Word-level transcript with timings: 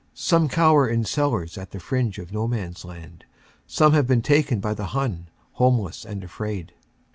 Some 0.15 0.49
cower 0.49 0.87
in 0.87 1.05
cellars 1.05 1.59
at 1.59 1.69
the 1.69 1.79
fringe 1.79 2.17
of 2.17 2.33
No 2.33 2.47
Man 2.47 2.71
s 2.71 2.83
Land. 2.83 3.23
Some 3.67 3.93
have 3.93 4.07
been 4.07 4.23
taken 4.23 4.59
by 4.59 4.73
the 4.73 4.87
Hun, 4.97 5.29
homeless 5.51 6.05
and 6.05 6.23
afraid. 6.23 6.73